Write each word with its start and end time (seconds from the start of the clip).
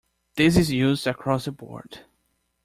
This 0.35 0.57
is 0.57 0.71
used 0.71 1.05
across-the-board. 1.05 1.99